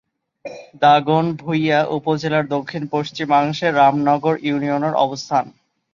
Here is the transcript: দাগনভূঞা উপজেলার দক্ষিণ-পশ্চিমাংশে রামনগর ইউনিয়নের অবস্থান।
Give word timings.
দাগনভূঞা 0.81 1.79
উপজেলার 1.97 2.45
দক্ষিণ-পশ্চিমাংশে 2.47 3.67
রামনগর 3.71 4.35
ইউনিয়নের 4.43 4.95
অবস্থান। 4.97 5.45